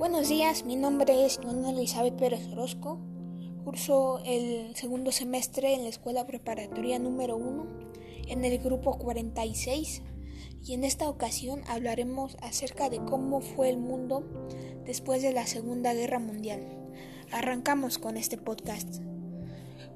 [0.00, 2.98] Buenos días, mi nombre es Nona Elizabeth Pérez Orozco.
[3.66, 7.66] Curso el segundo semestre en la escuela preparatoria número 1
[8.28, 10.00] en el grupo 46
[10.64, 14.24] y en esta ocasión hablaremos acerca de cómo fue el mundo
[14.86, 16.66] después de la Segunda Guerra Mundial.
[17.30, 19.02] Arrancamos con este podcast.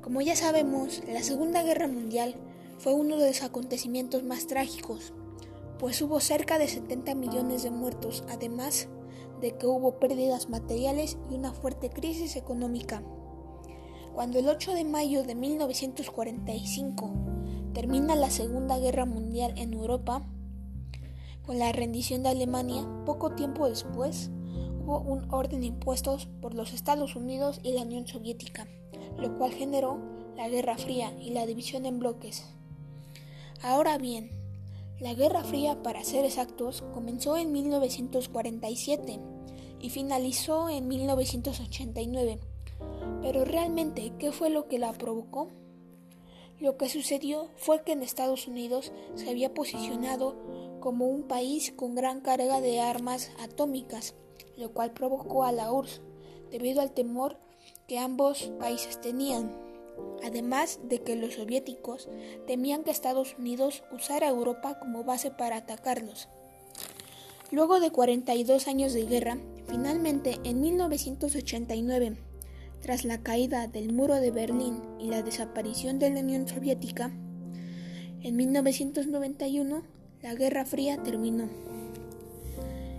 [0.00, 2.36] Como ya sabemos, la Segunda Guerra Mundial
[2.78, 5.12] fue uno de los acontecimientos más trágicos,
[5.78, 8.88] pues hubo cerca de 70 millones de muertos, además
[9.40, 13.02] de que hubo pérdidas materiales y una fuerte crisis económica.
[14.14, 17.10] Cuando el 8 de mayo de 1945
[17.72, 20.22] termina la Segunda Guerra Mundial en Europa,
[21.46, 24.30] con la rendición de Alemania, poco tiempo después
[24.82, 28.66] hubo un orden impuesto por los Estados Unidos y la Unión Soviética,
[29.18, 29.98] lo cual generó
[30.36, 32.44] la Guerra Fría y la división en bloques.
[33.62, 34.30] Ahora bien,
[35.00, 39.18] la Guerra Fría, para ser exactos, comenzó en 1947
[39.80, 42.38] y finalizó en 1989.
[43.22, 45.48] Pero realmente, ¿qué fue lo que la provocó?
[46.58, 50.36] Lo que sucedió fue que en Estados Unidos se había posicionado
[50.80, 54.14] como un país con gran carga de armas atómicas,
[54.58, 56.02] lo cual provocó a la URSS,
[56.50, 57.38] debido al temor
[57.86, 59.69] que ambos países tenían
[60.24, 62.08] además de que los soviéticos
[62.46, 66.28] temían que Estados Unidos usara Europa como base para atacarlos.
[67.50, 72.16] Luego de 42 años de guerra, finalmente en 1989,
[72.80, 77.12] tras la caída del muro de Berlín y la desaparición de la Unión Soviética,
[78.22, 79.82] en 1991
[80.22, 81.48] la Guerra Fría terminó.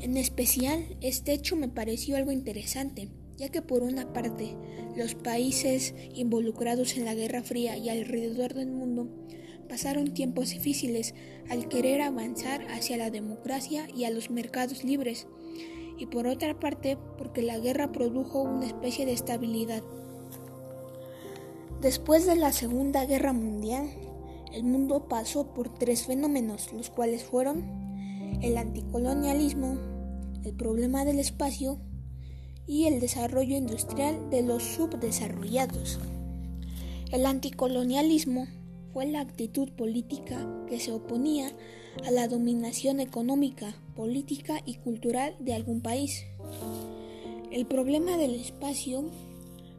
[0.00, 4.56] En especial, este hecho me pareció algo interesante, ya que por una parte
[4.96, 9.08] los países involucrados en la Guerra Fría y alrededor del mundo
[9.68, 11.14] pasaron tiempos difíciles
[11.48, 15.26] al querer avanzar hacia la democracia y a los mercados libres,
[15.98, 19.82] y por otra parte porque la guerra produjo una especie de estabilidad.
[21.80, 23.88] Después de la Segunda Guerra Mundial,
[24.52, 27.64] el mundo pasó por tres fenómenos, los cuales fueron
[28.42, 29.78] el anticolonialismo,
[30.44, 31.80] el problema del espacio
[32.66, 35.98] y el desarrollo industrial de los subdesarrollados.
[37.10, 38.46] El anticolonialismo
[38.92, 41.50] fue la actitud política que se oponía
[42.06, 46.24] a la dominación económica, política y cultural de algún país.
[47.50, 49.04] El problema del espacio,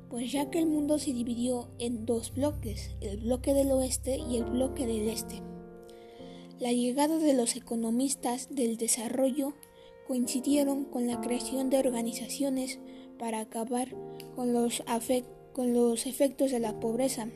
[0.10, 4.38] pues ya que el mundo se dividió en dos bloques, el bloque del oeste y
[4.38, 5.42] el bloque del este.
[6.60, 9.54] La llegada de los economistas del desarrollo
[10.08, 12.80] coincidieron con la creación de organizaciones
[13.18, 13.90] para acabar
[14.36, 17.28] con los, efectos de la pobreza.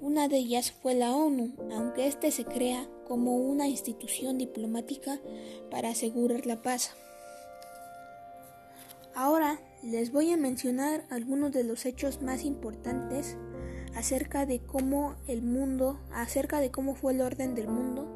[0.00, 5.20] Una de ellas fue la ONU, aunque éste se crea como una institución diplomática
[5.70, 6.96] para asegurar la paz.
[9.14, 13.36] Ahora les voy a mencionar algunos de los hechos más importantes
[13.94, 18.06] acerca de cómo el mundo, acerca de cómo fue el orden del mundo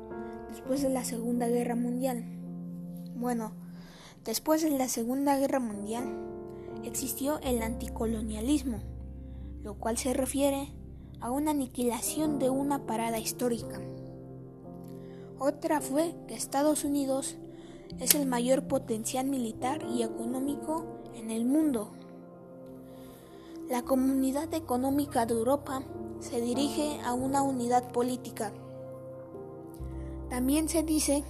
[0.50, 2.35] después de la Segunda Guerra Mundial.
[3.18, 3.52] Bueno,
[4.26, 6.04] después de la Segunda Guerra Mundial
[6.84, 8.80] existió el anticolonialismo,
[9.62, 10.68] lo cual se refiere
[11.20, 13.80] a una aniquilación de una parada histórica.
[15.38, 17.38] Otra fue que Estados Unidos
[17.98, 20.84] es el mayor potencial militar y económico
[21.14, 21.92] en el mundo.
[23.70, 25.82] La Comunidad Económica de Europa
[26.20, 28.52] se dirige a una unidad política.
[30.28, 31.24] También se dice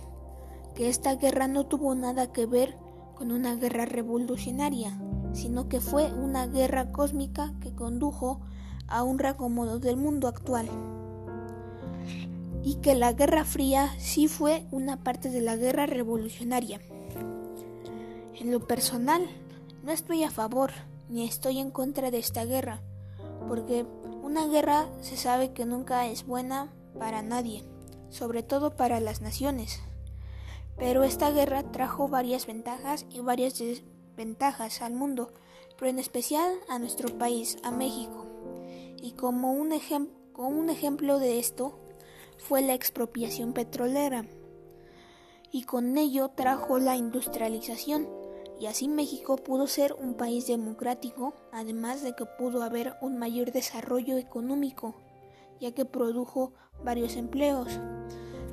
[0.77, 2.77] que esta guerra no tuvo nada que ver
[3.17, 4.97] con una guerra revolucionaria,
[5.33, 8.43] sino que fue una guerra cósmica que condujo
[8.87, 10.69] a un reacomodo del mundo actual.
[12.63, 16.81] Y que la Guerra Fría sí fue una parte de la guerra revolucionaria.
[18.39, 19.23] En lo personal,
[19.83, 20.73] no estoy a favor
[21.09, 22.83] ni estoy en contra de esta guerra,
[23.49, 23.87] porque
[24.23, 27.65] una guerra se sabe que nunca es buena para nadie,
[28.11, 29.81] sobre todo para las naciones.
[30.78, 35.33] Pero esta guerra trajo varias ventajas y varias desventajas al mundo,
[35.78, 38.27] pero en especial a nuestro país, a México.
[39.01, 39.73] Y como un,
[40.37, 41.78] un ejemplo de esto
[42.39, 44.27] fue la expropiación petrolera.
[45.51, 48.09] Y con ello trajo la industrialización.
[48.59, 53.53] Y así México pudo ser un país democrático, además de que pudo haber un mayor
[53.53, 54.95] desarrollo económico,
[55.61, 56.53] ya que produjo
[56.83, 57.79] varios empleos.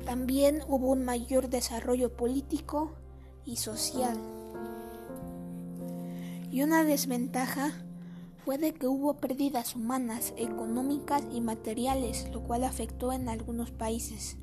[0.04, 2.92] También hubo un mayor desarrollo político
[3.46, 4.18] y social.
[6.50, 7.72] Y una desventaja
[8.44, 14.36] fue de que hubo pérdidas humanas, económicas y materiales, lo cual afectó en algunos países,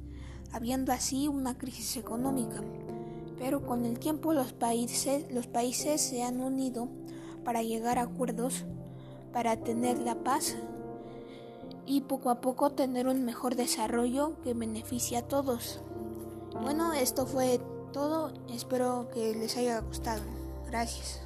[0.51, 2.63] habiendo así una crisis económica.
[3.37, 6.89] Pero con el tiempo los países, los países se han unido
[7.45, 8.65] para llegar a acuerdos,
[9.31, 10.57] para tener la paz
[11.91, 15.81] y poco a poco tener un mejor desarrollo que beneficie a todos.
[16.61, 17.59] Bueno, esto fue
[17.91, 18.31] todo.
[18.47, 20.21] Espero que les haya gustado.
[20.67, 21.21] Gracias.